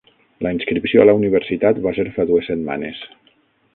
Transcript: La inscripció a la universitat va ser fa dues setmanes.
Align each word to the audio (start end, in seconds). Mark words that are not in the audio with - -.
La 0.45 0.51
inscripció 0.55 1.03
a 1.03 1.05
la 1.09 1.15
universitat 1.19 1.81
va 1.85 1.93
ser 1.99 2.07
fa 2.17 2.29
dues 2.31 2.51
setmanes. 2.53 3.07